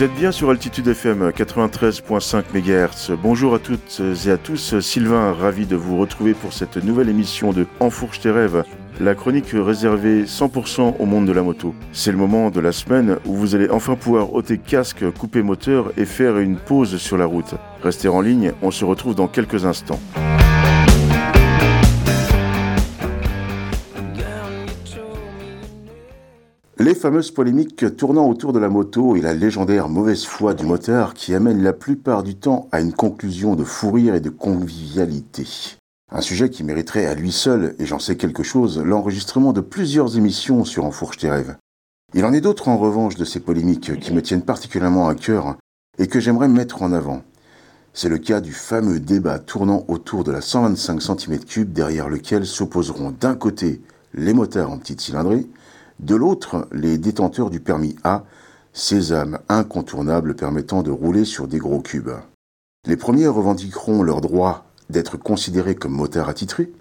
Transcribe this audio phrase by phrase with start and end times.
[0.00, 3.18] Vous êtes bien sur Altitude FM 93.5 MHz.
[3.22, 4.80] Bonjour à toutes et à tous.
[4.80, 8.64] Sylvain, ravi de vous retrouver pour cette nouvelle émission de Enfourche tes rêves,
[8.98, 11.74] la chronique réservée 100% au monde de la moto.
[11.92, 15.92] C'est le moment de la semaine où vous allez enfin pouvoir ôter casque, couper moteur
[15.98, 17.56] et faire une pause sur la route.
[17.82, 20.00] Restez en ligne, on se retrouve dans quelques instants.
[26.90, 31.14] Les fameuses polémiques tournant autour de la moto et la légendaire mauvaise foi du moteur
[31.14, 35.46] qui amène la plupart du temps à une conclusion de fou rire et de convivialité.
[36.10, 40.16] Un sujet qui mériterait à lui seul, et j'en sais quelque chose, l'enregistrement de plusieurs
[40.16, 41.54] émissions sur Enfourche tes rêves.
[42.12, 45.54] Il en est d'autres en revanche de ces polémiques qui me tiennent particulièrement à cœur
[45.98, 47.22] et que j'aimerais mettre en avant.
[47.94, 53.12] C'est le cas du fameux débat tournant autour de la 125 cm3 derrière lequel s'opposeront
[53.12, 53.80] d'un côté
[54.12, 55.46] les moteurs en petite cylindrée
[56.00, 58.24] de l'autre, les détenteurs du permis A,
[58.72, 62.10] sésame incontournable permettant de rouler sur des gros cubes.
[62.86, 66.72] Les premiers revendiqueront leur droit d'être considérés comme motards attitrés,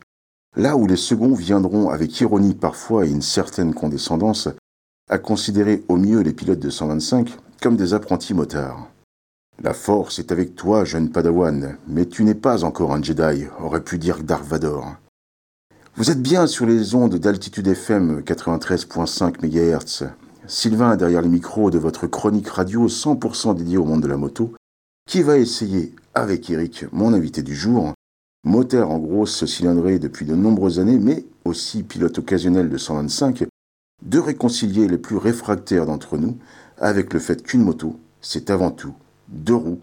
[0.56, 4.48] là où les seconds viendront avec ironie parfois et une certaine condescendance
[5.10, 8.88] à considérer au mieux les pilotes de 125 comme des apprentis motards.
[9.62, 13.84] La force est avec toi, jeune padawan, mais tu n'es pas encore un Jedi, aurait
[13.84, 14.96] pu dire Dark Vador.
[16.00, 20.08] Vous êtes bien sur les ondes d'altitude FM 93.5 MHz.
[20.48, 24.54] Sylvain derrière les micros de votre chronique radio 100% dédiée au monde de la moto,
[25.06, 27.92] qui va essayer, avec Eric, mon invité du jour,
[28.46, 33.44] moteur en grosse cylindrée depuis de nombreuses années, mais aussi pilote occasionnel de 125,
[34.02, 36.38] de réconcilier les plus réfractaires d'entre nous
[36.78, 38.94] avec le fait qu'une moto, c'est avant tout
[39.28, 39.82] deux roues,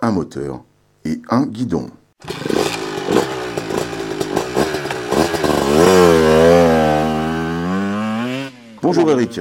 [0.00, 0.62] un moteur
[1.06, 1.88] et un guidon.
[8.84, 9.40] Bonjour Eric.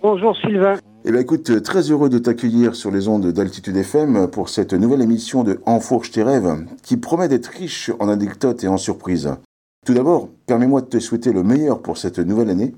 [0.00, 0.78] Bonjour Sylvain.
[1.04, 5.02] Eh bien écoute, très heureux de t'accueillir sur les ondes d'Altitude FM pour cette nouvelle
[5.02, 9.36] émission de Enfourche tes rêves qui promet d'être riche en anecdotes et en surprises.
[9.84, 12.74] Tout d'abord, permets-moi de te souhaiter le meilleur pour cette nouvelle année,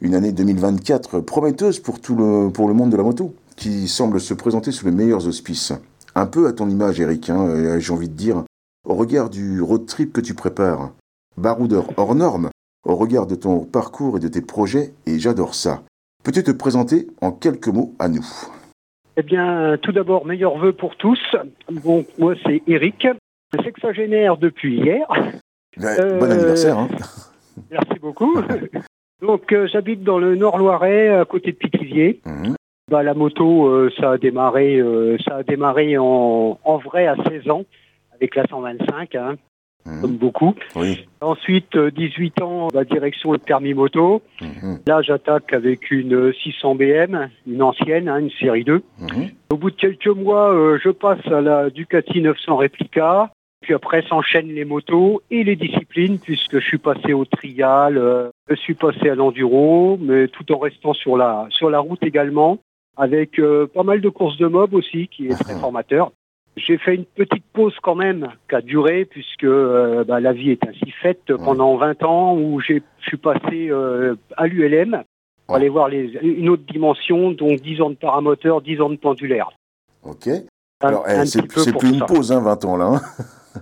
[0.00, 4.22] une année 2024 prometteuse pour tout le, pour le monde de la moto, qui semble
[4.22, 5.74] se présenter sous les meilleurs auspices.
[6.14, 8.42] Un peu à ton image Eric, hein, j'ai envie de dire,
[8.88, 10.92] au regard du road trip que tu prépares.
[11.36, 12.48] Baroudeur hors norme,
[12.84, 15.82] au regard de ton parcours et de tes projets, et j'adore ça.
[16.24, 18.26] Peux-tu te présenter en quelques mots à nous?
[19.16, 21.20] Eh bien, tout d'abord, meilleurs vœux pour tous.
[21.70, 23.06] Bon, moi, c'est Eric,
[23.62, 25.06] sexagénaire depuis hier.
[25.76, 26.78] Ben, bon euh, anniversaire.
[26.78, 26.88] Hein.
[27.70, 28.40] Merci beaucoup.
[29.20, 32.20] Donc, euh, j'habite dans le Nord-Loiret, à côté de Pithiviers.
[32.24, 32.54] Mhm.
[32.90, 34.80] Bah, la moto, euh, ça a démarré,
[35.24, 37.64] ça a démarré en, en, vrai à 16 ans
[38.14, 39.14] avec la 125.
[39.14, 39.36] Hein.
[39.86, 40.00] Mhm.
[40.00, 40.54] comme beaucoup.
[41.20, 44.22] Ensuite, 18 euh, ans, la direction le permis moto.
[44.40, 44.78] Mhm.
[44.86, 48.82] Là, j'attaque avec une 600 BM, une ancienne, hein, une série 2.
[49.00, 49.30] Mhm.
[49.50, 53.30] Au bout de quelques mois, euh, je passe à la Ducati 900 Replica.
[53.60, 58.28] Puis après, s'enchaînent les motos et les disciplines, puisque je suis passé au trial, euh,
[58.48, 62.58] je suis passé à l'enduro, mais tout en restant sur la, sur la route également,
[62.96, 63.40] avec
[63.72, 66.10] pas mal de courses de mob aussi, qui est très formateur.
[66.56, 70.50] J'ai fait une petite pause quand même, qui a duré, puisque euh, bah, la vie
[70.50, 75.02] est ainsi faite pendant 20 ans, où je suis passé euh, à l'ULM
[75.46, 78.96] pour aller voir les, une autre dimension, donc 10 ans de paramoteur, 10 ans de
[78.96, 79.50] pendulaire.
[80.02, 80.28] Ok.
[80.80, 82.86] Alors, eh, c'est plus une pause, hein, 20 ans là.
[82.86, 83.00] Hein.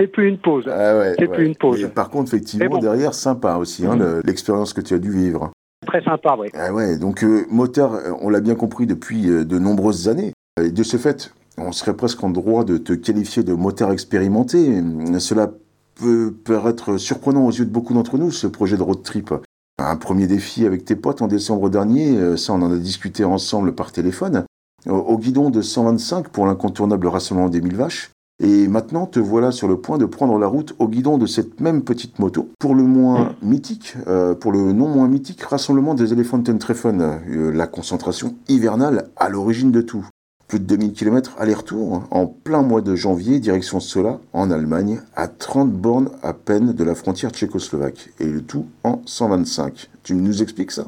[0.00, 0.66] c'est plus une pause.
[0.68, 1.88] Ah c'est plus une pause.
[1.94, 4.22] par contre, effectivement, derrière, sympa aussi, hein, mm.
[4.24, 5.52] l'expérience que tu as dû vivre.
[5.86, 6.48] Très sympa, oui.
[6.54, 10.32] Ah ouais, donc euh, moteur, on l'a bien compris depuis de nombreuses années.
[10.60, 14.82] Et de ce fait, on serait presque en droit de te qualifier de moteur expérimenté.
[15.18, 15.50] Cela
[15.94, 19.32] peut paraître surprenant aux yeux de beaucoup d'entre nous, ce projet de road trip.
[19.78, 23.74] Un premier défi avec tes potes en décembre dernier, ça on en a discuté ensemble
[23.74, 24.44] par téléphone,
[24.88, 28.10] au guidon de 125 pour l'incontournable rassemblement des mille vaches.
[28.42, 31.60] Et maintenant, te voilà sur le point de prendre la route au guidon de cette
[31.60, 36.12] même petite moto pour le moins mythique, euh, pour le non moins mythique rassemblement des
[36.12, 40.08] Elephant Treffen, euh, la concentration hivernale à l'origine de tout.
[40.54, 45.26] Plus de 2000 km aller-retour en plein mois de janvier, direction Sola, en Allemagne, à
[45.26, 48.10] 30 bornes à peine de la frontière tchécoslovaque.
[48.20, 49.88] Et le tout en 125.
[50.04, 50.84] Tu nous expliques ça?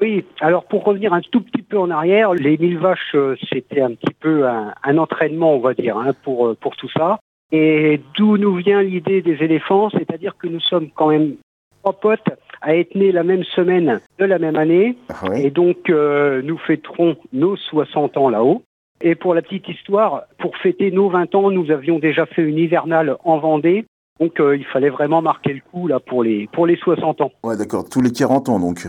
[0.00, 3.82] Oui, alors pour revenir un tout petit peu en arrière, les 1000 vaches, euh, c'était
[3.82, 7.18] un petit peu un, entraînement, on va dire, hein, pour, euh, pour tout ça.
[7.52, 11.34] Et d'où nous vient l'idée des éléphants, c'est-à-dire que nous sommes quand même
[11.82, 12.30] trois potes
[12.62, 14.96] à être nés la même semaine de la même année.
[15.10, 18.62] Ah Et donc, euh, nous fêterons nos 60 ans là-haut.
[19.02, 22.58] Et pour la petite histoire, pour fêter nos 20 ans, nous avions déjà fait une
[22.58, 23.86] hivernale en Vendée.
[24.20, 27.32] Donc euh, il fallait vraiment marquer le coup là pour les pour les 60 ans.
[27.42, 28.86] Ouais, d'accord, tous les 40 ans donc.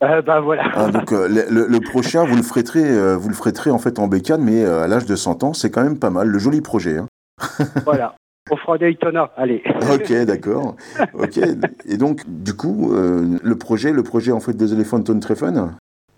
[0.00, 0.62] bah voilà.
[0.74, 4.64] Ah, donc le, prochain, vous le ferez, vous le ferez en fait en bécane, mais
[4.64, 6.28] à l'âge de 100 ans, c'est quand même pas mal.
[6.28, 6.98] Le joli projet.
[6.98, 7.08] Hein.
[7.84, 8.14] voilà.
[8.52, 9.62] On fera Daytona, allez.
[9.92, 10.76] ok, d'accord.
[11.14, 11.38] Ok.
[11.86, 15.76] Et donc, du coup, le projet, le projet en fait des Elephant on Treffen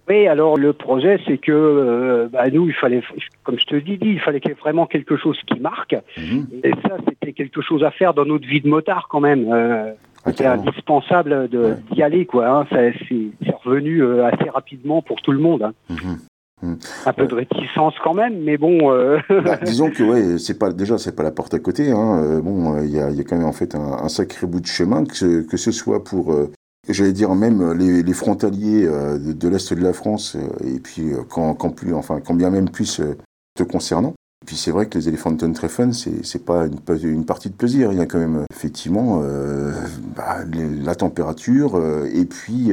[0.08, 3.02] oui, alors le projet, c'est que euh, bah, nous, il fallait,
[3.44, 5.94] comme je te dis, il fallait qu'il y ait vraiment quelque chose qui marque.
[6.18, 6.46] Mhm.
[6.64, 9.48] Et ça, c'était quelque chose à faire dans notre vie de motard quand même.
[9.52, 9.92] Euh,
[10.26, 11.48] c'était indispensable
[11.92, 12.48] d'y aller, quoi.
[12.48, 12.66] Hein.
[12.70, 15.62] C'est revenu euh, assez rapidement pour tout le monde.
[15.62, 15.72] Hein.
[15.88, 16.18] Mhm.
[16.62, 16.78] Mhm.
[17.06, 18.90] Un peu de réticence quand même, mais bon.
[19.28, 21.90] Bah, disons que ouais, c'est pas déjà c'est pas la porte à côté.
[21.90, 22.40] Hein.
[22.40, 25.04] bon, il y a, y, a, quand même en fait un, sacré bout de chemin
[25.04, 26.32] que ce, que ce soit pour
[26.88, 31.22] J'allais dire même les, frontaliers euh, de, l'Est de la France, euh, et puis euh,
[31.28, 33.00] quand, plus, enfin, quand bien même plus
[33.54, 34.14] te concernant.
[34.42, 37.92] Et puis c'est vrai que les éléphants Treffen, c'est, c'est pas une, partie de plaisir.
[37.92, 39.22] Il y a quand même effectivement
[40.16, 41.80] bah, la température
[42.12, 42.72] et puis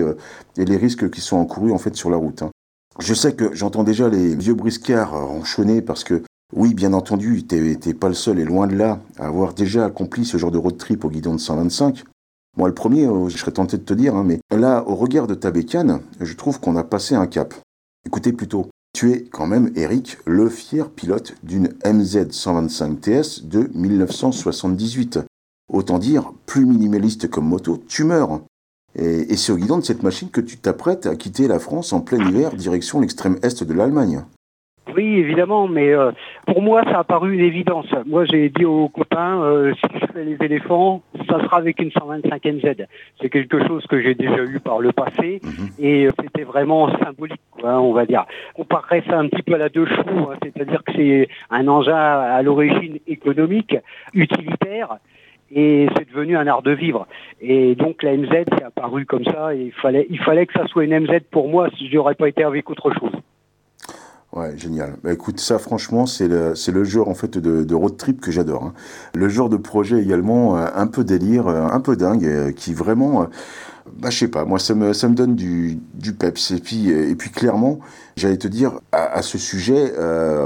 [0.57, 2.41] et les risques qui sont encourus en fait sur la route.
[2.41, 2.49] Hein.
[2.97, 6.23] Je sais que j'entends déjà les vieux briscards enchaîner parce que
[6.55, 9.85] oui, bien entendu, t'es, t'es pas le seul et loin de là à avoir déjà
[9.85, 12.03] accompli ce genre de road trip au guidon de 125.
[12.57, 15.27] Moi, le premier, euh, je serais tenté de te dire, hein, mais là, au regard
[15.27, 17.53] de ta bécane, je trouve qu'on a passé un cap.
[18.05, 23.69] Écoutez plutôt, tu es quand même, Eric, le fier pilote d'une MZ 125 TS de
[23.73, 25.19] 1978.
[25.71, 28.41] Autant dire, plus minimaliste comme moto, tu meurs.
[28.95, 32.01] Et, c'est au guidon de cette machine que tu t'apprêtes à quitter la France en
[32.01, 34.25] plein hiver, direction l'extrême est de l'Allemagne.
[34.95, 36.11] Oui, évidemment, mais euh,
[36.45, 37.87] pour moi, ça a paru une évidence.
[38.05, 41.91] Moi, j'ai dit aux copains, euh, si je fais les éléphants, ça sera avec une
[41.91, 42.85] 125 NZ.
[43.21, 45.69] C'est quelque chose que j'ai déjà eu par le passé, mhm.
[45.79, 48.25] et euh, c'était vraiment symbolique, quoi, on va dire.
[48.55, 51.67] On comparerait ça un petit peu à la deux chevaux, hein, c'est-à-dire que c'est un
[51.67, 53.75] engin à l'origine économique,
[54.13, 54.97] utilitaire,
[55.51, 57.07] et c'est devenu un art de vivre.
[57.41, 60.67] Et donc la MZ c'est apparu comme ça, et il fallait, il fallait que ça
[60.67, 63.11] soit une MZ pour moi, si j'aurais pas été avec autre chose.
[64.31, 64.95] Ouais, génial.
[65.03, 68.21] Bah, écoute, ça, franchement, c'est le, c'est le genre en fait de, de road trip
[68.21, 68.63] que j'adore.
[68.63, 68.73] Hein.
[69.15, 72.75] Le genre de projet également euh, un peu délire, euh, un peu dingue, euh, qui
[72.75, 73.27] vraiment,
[73.99, 76.51] bah, je sais pas, moi, ça me, ça me donne du, du peps.
[76.51, 77.79] Et puis, et puis clairement,
[78.17, 79.93] j'allais te dire, à, ce sujet,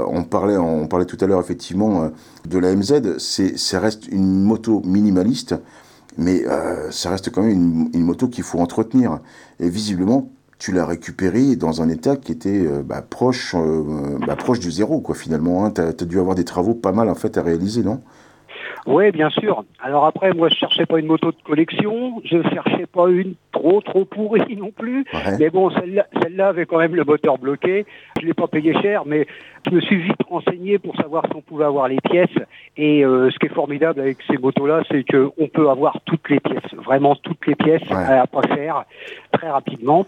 [0.08, 2.10] on parlait, on parlait tout à l'heure effectivement
[2.48, 3.18] de la MZ.
[3.18, 5.56] C'est, ça reste une moto minimaliste,
[6.16, 6.44] mais
[6.90, 9.20] ça reste quand même une, une moto qu'il faut entretenir.
[9.60, 14.36] Et visiblement, tu l'as récupéré dans un état qui était euh, bah, proche, euh, bah,
[14.36, 15.64] proche du zéro, quoi, finalement.
[15.64, 15.72] Hein.
[15.72, 18.00] Tu as, dû avoir des travaux pas mal, en fait, à réaliser, non?
[18.86, 19.64] Oui, bien sûr.
[19.82, 23.80] Alors après, moi, je cherchais pas une moto de collection, je cherchais pas une trop
[23.80, 25.04] trop pourrie non plus.
[25.38, 27.86] Mais bon, celle-là, celle-là avait quand même le moteur bloqué.
[28.20, 29.26] Je l'ai pas payé cher, mais
[29.66, 32.28] je me suis vite renseigné pour savoir si on pouvait avoir les pièces.
[32.76, 36.40] Et euh, ce qui est formidable avec ces motos-là, c'est qu'on peut avoir toutes les
[36.40, 38.84] pièces, vraiment toutes les pièces à pas cher,
[39.32, 40.06] très rapidement.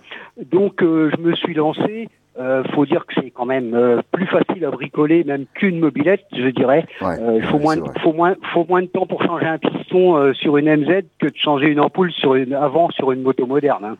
[0.50, 4.26] Donc, euh, je me suis lancé euh, faut dire que c'est quand même euh, plus
[4.26, 6.84] facile à bricoler même qu'une mobilette, je dirais.
[7.02, 10.32] Euh, il faut moins, faut moins, faut moins de temps pour changer un piston euh,
[10.34, 13.84] sur une MZ que de changer une ampoule sur une avant sur une moto moderne.
[13.84, 13.96] Hein.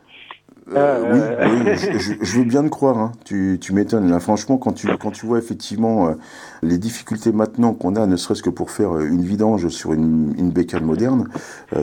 [0.75, 1.75] Euh, oui,
[2.21, 2.97] je, veux bien te croire.
[2.97, 3.11] Hein.
[3.23, 4.09] Tu, tu m'étonnes.
[4.09, 6.13] Là, franchement, quand tu, quand tu vois effectivement euh,
[6.61, 10.33] les difficultés maintenant qu'on a, ne serait-ce que pour faire euh, une vidange sur une,
[10.37, 11.29] une bécane moderne,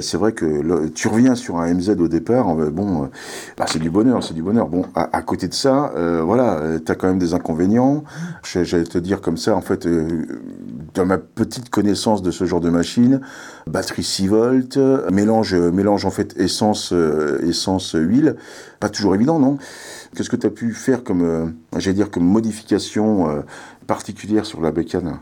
[0.01, 2.55] c'est vrai que tu reviens sur un MZ au départ.
[2.55, 3.09] bon,
[3.57, 4.69] bah, c'est du bonheur, c'est du bonheur.
[4.69, 5.93] Bon, à, côté de ça,
[6.23, 8.05] voilà, tu as quand même des inconvénients.
[8.43, 9.87] J'allais te dire comme ça, en fait,
[10.95, 13.21] dans ma petite connaissance de ce genre de machine,
[13.67, 14.79] batterie 6 volts,
[15.11, 16.95] mélange, mélange en fait essence,
[17.43, 18.37] essence huile.
[18.81, 19.59] Pas toujours évident, non?
[20.15, 21.47] Qu'est-ce que tu as pu faire comme, euh,
[21.79, 23.41] j'allais dire, comme modification euh,
[23.89, 25.19] particulière sur la bécane?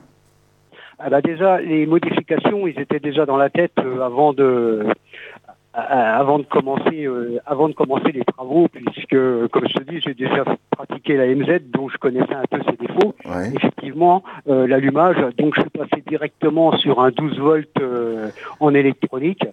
[0.99, 4.87] Ah bah déjà, les modifications, ils étaient déjà dans la tête euh, avant de
[5.75, 7.09] avant de commencer
[7.47, 9.17] avant de commencer les travaux puisque
[9.49, 12.77] comme je te dis j'ai déjà pratiqué la MZ donc je connaissais un peu ses
[12.77, 13.15] défauts.
[13.55, 17.83] Effectivement l'allumage donc je suis passé directement sur un 12 volts
[18.61, 19.45] en électronique.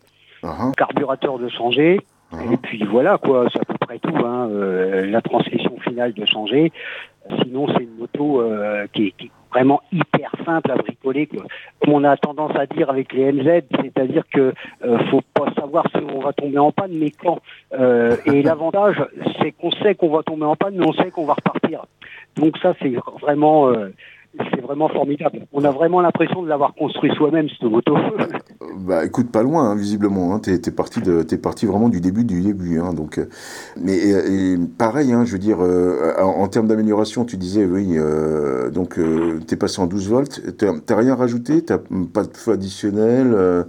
[0.41, 0.73] Uh-huh.
[0.73, 1.99] carburateur de changer
[2.31, 4.15] et puis voilà quoi, c'est à peu près tout.
[4.15, 4.49] Hein.
[4.51, 6.71] Euh, la transmission finale de changer.
[7.43, 11.25] Sinon, c'est une moto euh, qui, est, vraiment hyper simple à bricoler.
[11.25, 11.43] Quoi.
[11.81, 15.85] Comme on a tendance à dire avec les MZ, c'est-à-dire que euh, faut pas savoir
[15.89, 17.39] si on va tomber en panne, mais quand.
[17.73, 19.03] et l'avantage,
[19.41, 21.85] c'est qu'on sait qu'on va tomber en panne, mais on sait qu'on va repartir.
[22.35, 23.73] Donc ça, c'est vraiment
[24.37, 25.47] c'est vraiment formidable.
[25.51, 27.95] On a vraiment l'impression de l'avoir construit soi-même, cette moto.
[28.77, 30.33] bah écoute, pas loin, hein, visiblement.
[30.33, 30.39] Hein.
[30.39, 32.79] T'es es parti, de, es parti vraiment du début du début.
[32.79, 33.25] Hein, donc, euh,
[33.81, 33.97] mais
[34.77, 38.99] pareil, hein, je veux dire, euh, en, termes d'amélioration, tu disais, oui, euh, donc
[39.47, 40.41] t'es passé en 12 volts.
[40.57, 41.63] T'as rien rajouté?
[41.63, 41.79] T'as
[42.13, 43.65] pas de feu additionnel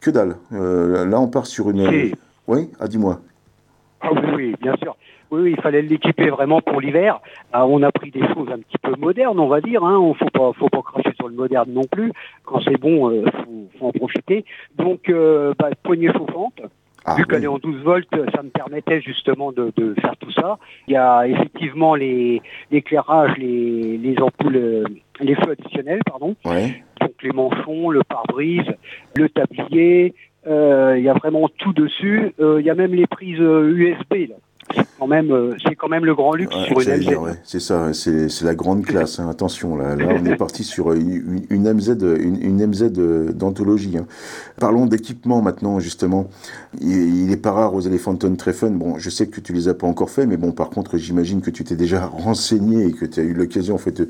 [0.00, 0.36] Que dalle.
[0.50, 2.12] là, on part sur une...
[2.48, 3.20] Oui, ah, dis-moi.
[4.00, 4.96] Ah oui, oui, bien sûr.
[5.32, 7.20] Oui, il fallait l'équiper vraiment pour l'hiver.
[7.52, 9.82] Ah, on a pris des choses un petit peu modernes, on va dire.
[9.82, 9.98] Hein.
[9.98, 12.12] On faut pas, faut pas cracher sur le moderne non plus.
[12.44, 13.30] Quand c'est bon, il
[13.78, 14.44] faut, en profiter.
[14.76, 15.10] Donc,
[15.58, 16.60] bah, poignée chauffante.
[17.04, 20.58] Ah Vu qu'elle est en 12 volts, ça me permettait justement de, faire tout ça.
[20.86, 24.84] Il y a effectivement l'éclairage, les, les, ampoules, euh,
[25.20, 26.36] les feux additionnels, pardon.
[26.44, 28.70] Donc les manchons, le pare-brise,
[29.16, 30.14] le tablier.
[30.46, 32.32] Euh, il y a vraiment tout dessus.
[32.40, 34.36] Euh, il y a même les prises USB là
[35.02, 37.36] quand même, euh, c'est quand même le grand luxe sur une MZ.
[37.42, 39.18] c'est ça, c'est la grande classe.
[39.18, 39.28] Hein.
[39.28, 42.92] Attention, là, là, on est parti sur une, une MZ, une, MZ
[43.34, 43.98] d'anthologie.
[43.98, 44.06] Hein.
[44.60, 46.28] Parlons d'équipement maintenant, justement.
[46.80, 48.78] Il, est pas rare aux Elephanton Treffen.
[48.78, 51.40] Bon, je sais que tu les as pas encore fait, mais bon, par contre, j'imagine
[51.40, 54.02] que tu t'es déjà renseigné et que tu as eu l'occasion, en fait,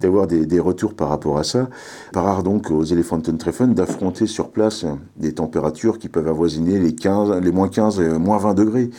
[0.00, 1.68] d'avoir des, des, retours par rapport à ça.
[2.12, 6.94] Pas rare donc aux Elephanton Treffen d'affronter sur place des températures qui peuvent avoisiner les
[6.94, 8.90] 15, les moins 15, moins 20 degrés.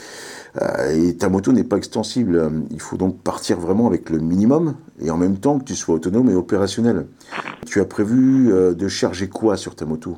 [0.62, 2.52] Euh, et ta moto n'est pas extensible.
[2.72, 5.96] Il faut donc partir vraiment avec le minimum et en même temps que tu sois
[5.96, 7.08] autonome et opérationnel.
[7.66, 10.18] Tu as prévu euh, de charger quoi sur ta moto?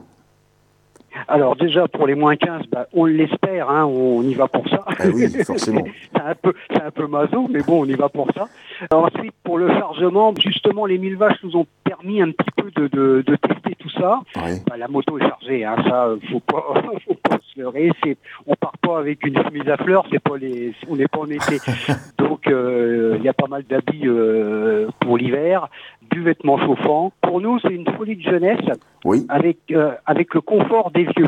[1.27, 4.83] Alors déjà pour les moins 15, bah, on l'espère, hein, on y va pour ça.
[4.87, 5.83] Ah oui, forcément.
[6.15, 8.47] c'est un peu, c'est un peu maso, mais bon, on y va pour ça.
[8.91, 12.87] ensuite pour le chargement, justement les 1000 vaches nous ont permis un petit peu de,
[12.87, 14.21] de, de tester tout ça.
[14.35, 17.91] Bah, la moto est chargée, hein, ça faut pas, faut pas se leurrer.
[18.03, 21.19] C'est, on part pas avec une chemise à fleurs, c'est pas les, on n'est pas
[21.19, 21.59] en été.
[22.17, 25.67] Donc euh, il y a pas mal d'habits euh, pour l'hiver,
[26.15, 27.11] du vêtement chauffant.
[27.21, 28.65] Pour nous, c'est une folie de jeunesse,
[29.03, 29.25] oui.
[29.29, 31.27] avec euh, avec le confort des vieux.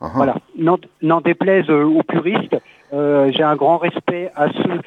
[0.00, 0.10] Uh-huh.
[0.14, 0.36] Voilà,
[1.02, 2.56] n'en déplaise aux puristes,
[2.92, 4.80] j'ai un grand respect à ceux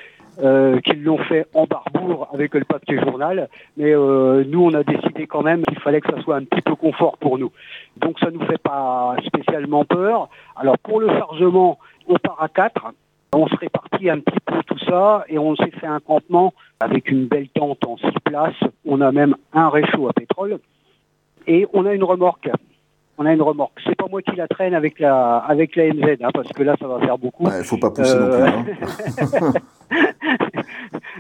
[0.44, 3.48] euh, qu'ils l'ont fait en barbour avec le papier journal,
[3.78, 6.62] mais euh, nous on a décidé quand même qu'il fallait que ça soit un petit
[6.62, 7.54] peu confort pour nous.
[7.96, 10.28] Donc ça nous fait pas spécialement peur.
[10.58, 12.88] Alors pour le chargement, on part à 4.
[13.38, 17.12] On se répartit un petit peu tout ça et on s'est fait un campement avec
[17.12, 18.64] une belle tente en 6 places.
[18.86, 20.60] On a même un réchaud à pétrole
[21.46, 22.50] et on a une remorque
[23.18, 23.80] on a une remorque.
[23.86, 26.76] C'est pas moi qui la traîne avec la avec la MZ, hein, parce que là
[26.80, 27.48] ça va faire beaucoup.
[27.48, 28.44] Il ne faut pas pousser non plus.
[28.44, 28.66] Hein.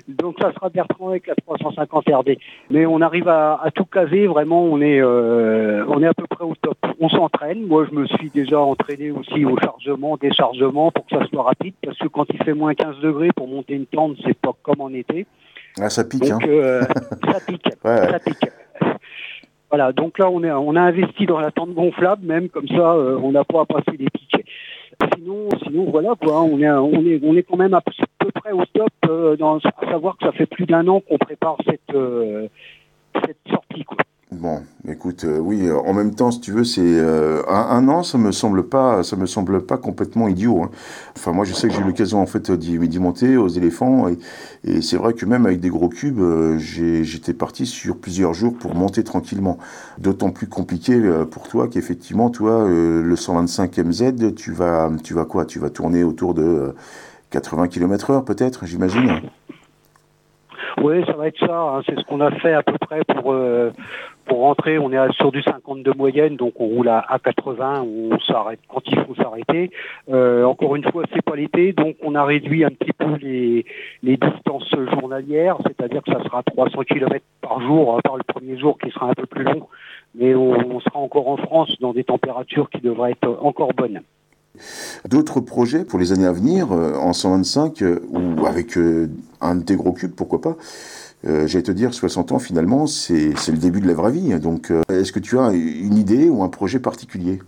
[0.07, 2.37] Donc ça sera Bertrand avec la 350 RD.
[2.69, 6.43] Mais on arrive à, tout caser, vraiment on est euh, on est à peu près
[6.43, 6.77] au top.
[6.99, 7.65] On s'entraîne.
[7.65, 11.75] Moi je me suis déjà entraîné aussi au chargement, déchargement pour que ça soit rapide,
[11.83, 14.81] parce que quand il fait moins 15 degrés pour monter une tente, c'est pas comme
[14.81, 15.25] en été.
[15.79, 16.21] Ah ça pique.
[16.21, 16.47] Donc, hein.
[16.49, 16.81] euh,
[17.31, 17.69] ça pique.
[17.83, 18.49] Ça pique.
[19.77, 22.94] Voilà, donc là on, est, on a investi dans la tente gonflable, même comme ça
[22.94, 24.46] euh, on n'a pas à passer des pics.
[25.13, 28.53] Sinon, sinon voilà quoi, on est, on est, on est quand même à peu près
[28.53, 31.94] au top, euh, dans, à savoir que ça fait plus d'un an qu'on prépare cette,
[31.94, 32.48] euh,
[33.25, 33.98] cette sortie quoi.
[34.37, 38.17] Bon, écoute, euh, oui, en même temps, si tu veux, c'est euh, un, an, ça
[38.17, 40.63] me semble pas, ça me semble pas complètement idiot.
[40.63, 40.71] Hein.
[41.15, 44.17] Enfin, moi, je sais que j'ai eu l'occasion en fait d'y monter aux éléphants, et,
[44.81, 48.75] c'est vrai que même avec des gros cubes, euh, j'étais parti sur plusieurs jours pour
[48.75, 49.57] monter tranquillement.
[49.99, 50.99] D'autant plus compliqué
[51.31, 55.45] pour toi qu'effectivement, toi, le 125 MZ, tu vas, tu vas quoi?
[55.45, 56.75] Tu vas tourner autour de
[57.29, 59.21] 80 km/h, peut-être, j'imagine?
[60.81, 61.57] Oui, ça va être ça.
[61.57, 61.81] Hein.
[61.85, 63.33] C'est ce qu'on a fait à peu près pour
[64.25, 68.60] pour rentrer, on est sur du 52 moyenne, donc on roule à, 80, on s'arrête
[68.67, 69.72] quand il faut s'arrêter.
[70.10, 73.65] Euh, encore une fois, c'est pas l'été, donc on a réduit un petit peu les,
[74.03, 78.77] distances journalières, c'est-à-dire que ça sera 300 km par jour, à part le premier jour
[78.77, 79.67] qui sera un peu plus long,
[80.15, 84.01] mais on, sera encore en France dans des températures qui devraient être encore bonnes.
[85.10, 88.77] D'autres projets pour les années à venir, euh, en 125, euh, ou avec
[89.41, 90.55] un de tes gros cubes, pourquoi pas
[91.27, 94.39] euh, j'allais te dire, 60 ans finalement, c'est le début de la vraie vie.
[94.39, 97.39] Donc, euh, est-ce que tu as une idée ou un projet particulier?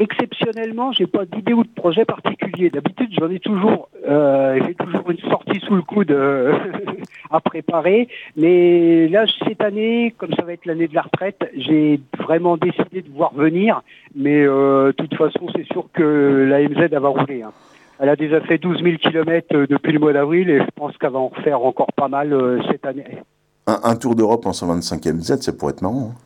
[0.00, 2.70] Exceptionnellement, j'ai pas d'idée ou de projet particulier.
[2.70, 6.56] D'habitude, j'en ai toujours, euh, j'ai toujours une sortie sous le coude euh,
[7.32, 8.08] à préparer.
[8.36, 13.02] Mais là, cette année, comme ça va être l'année de la retraite, j'ai vraiment décidé
[13.02, 13.82] de voir venir.
[14.14, 17.42] Mais de toute façon, c'est sûr que la MZ va rouler.
[17.42, 17.52] Hein.
[18.00, 21.10] Elle a déjà fait 12 000 km depuis le mois d'avril et je pense qu'elle
[21.10, 23.18] va en refaire encore pas mal euh, cette année.
[23.66, 26.12] Un, tour d'Europe en 125e Z, ça pourrait être marrant.
[26.12, 26.18] Hein.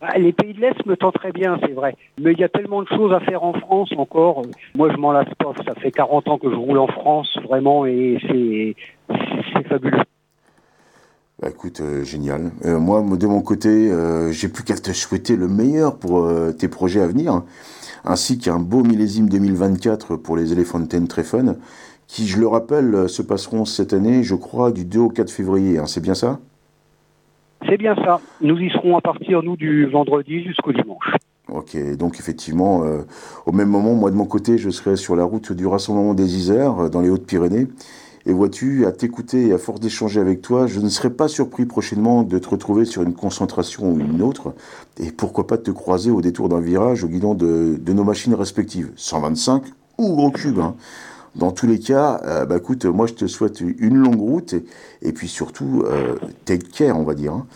[0.00, 1.96] Ah, les pays de l'Est me tenteraient bien, c'est vrai.
[2.20, 4.42] Mais il y a tellement de choses à faire en France encore.
[4.74, 5.52] Moi, je m'en lasse pas.
[5.64, 8.74] Ça fait 40 ans que je roule en France, vraiment, et c'est
[9.68, 10.02] fabuleux.
[11.44, 12.52] Bah, écoute, euh, génial.
[12.64, 13.92] Euh, moi, de mon côté,
[14.30, 16.26] j'ai plus qu'à te souhaiter le meilleur pour
[16.58, 17.42] tes projets à venir
[18.06, 21.56] ainsi qu'un beau millésime 2024 pour les Elephantine Treffen,
[22.06, 25.78] qui, je le rappelle, se passeront cette année, je crois, du 2 au 4 février.
[25.78, 26.38] Hein, c'est bien ça?
[27.66, 28.20] C'est bien ça.
[28.40, 31.14] Nous y serons à partir, nous, du vendredi jusqu'au dimanche.
[31.48, 33.02] Ok, donc effectivement, euh,
[33.44, 36.36] au même moment, moi de mon côté, je serai sur la route du Rassemblement des
[36.36, 37.68] Isères, dans les Hautes-Pyrénées.
[38.26, 41.66] Et vois-tu, à t'écouter et à force d'échanger avec toi, je ne serais pas surpris
[41.66, 44.54] prochainement de te retrouver sur une concentration ou une autre,
[44.98, 48.90] et pourquoi pas te croiser au détour d'un virage au guidon de, nos machines respectives,
[48.96, 49.64] 125
[49.98, 50.58] ou gros cube.
[50.58, 50.74] Hein.
[51.36, 54.54] Dans tous les cas, euh, bah écoute, moi je te souhaite une longue route
[55.02, 56.14] et, puis surtout, euh,
[56.44, 57.32] take care, on va dire.
[57.32, 57.46] Hein.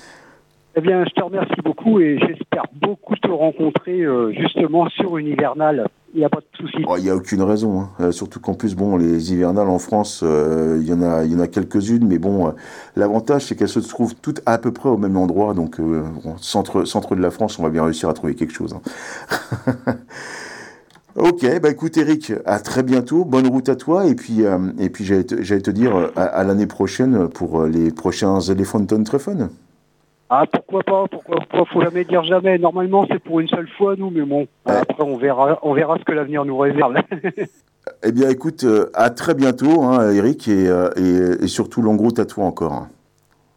[0.76, 5.26] Eh bien, je te remercie beaucoup et j'espère beaucoup te rencontrer euh, justement sur une
[5.26, 5.88] hivernale.
[6.14, 6.78] Il n'y a pas de souci.
[6.86, 7.80] Oh, il n'y a aucune raison.
[7.80, 7.90] Hein.
[8.00, 11.46] Euh, surtout qu'en plus, bon, les hivernales en France, euh, il y en a, a
[11.46, 12.54] quelques-unes, mais bon,
[12.96, 15.54] l'avantage c'est qu'elles se trouvent toutes à peu près au même endroit.
[15.54, 15.76] Donc,
[16.40, 18.74] centre, centre de la France, on va bien réussir à trouver quelque chose.
[18.74, 19.96] Hein.
[21.16, 24.42] Ok, bah écoute Eric, à très bientôt, bonne route à toi et puis
[24.78, 28.86] et puis j'allais te, dire à, l'année prochaine pour les prochains Elephant
[29.18, 29.48] Fun.
[30.30, 32.58] Ah, pourquoi pas, pourquoi pas, faut jamais dire jamais?
[32.58, 36.04] Normalement, c'est pour une seule fois, nous, mais bon, après, on verra, on verra ce
[36.04, 36.96] que l'avenir nous réserve.
[38.02, 42.18] eh bien, écoute, euh, à très bientôt, hein, Eric, euh, et, et, surtout, longue route
[42.18, 42.88] à toi encore.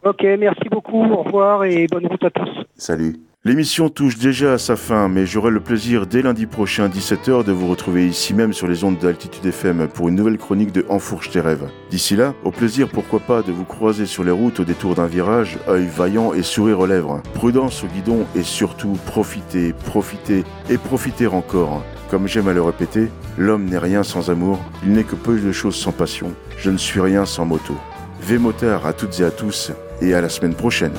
[0.06, 2.50] Ok, merci beaucoup, au revoir et bonne route à tous.
[2.78, 3.18] Salut.
[3.44, 7.52] L'émission touche déjà à sa fin, mais j'aurai le plaisir dès lundi prochain 17h de
[7.52, 11.32] vous retrouver ici même sur les ondes d'Altitude FM pour une nouvelle chronique de Enfourche
[11.32, 11.68] tes rêves.
[11.90, 15.08] D'ici là, au plaisir pourquoi pas de vous croiser sur les routes au détour d'un
[15.08, 17.24] virage, œil vaillant et sourire aux lèvres.
[17.34, 21.84] Prudence au guidon et surtout profitez, profitez et profitez encore.
[22.12, 23.08] Comme j'aime à le répéter,
[23.40, 26.78] l'homme n'est rien sans amour, il n'est que peu de choses sans passion, je ne
[26.78, 27.74] suis rien sans moto.
[28.22, 30.94] V motard à toutes et à tous et à la semaine prochaine.